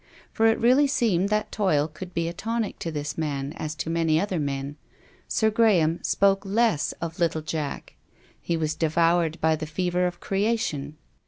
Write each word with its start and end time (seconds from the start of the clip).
For 0.31 0.47
it 0.47 0.59
really 0.59 0.87
seemed 0.87 1.29
that 1.29 1.51
toil 1.51 1.87
could 1.87 2.11
be 2.15 2.27
a 2.27 2.33
tonic 2.33 2.79
to 2.79 2.91
this 2.91 3.19
man 3.19 3.53
as 3.53 3.75
to 3.75 3.87
many 3.91 4.19
other 4.19 4.39
men. 4.39 4.77
Sir 5.27 5.51
Graham 5.51 6.01
spoke 6.01 6.43
less 6.43 6.91
of 6.93 7.19
little 7.19 7.43
Jack. 7.43 7.93
He 8.41 8.57
was 8.57 8.73
devoured 8.73 9.39
by 9.41 9.55
the 9.55 9.67
fever 9.67 10.07
of 10.07 10.19
creation. 10.19 10.97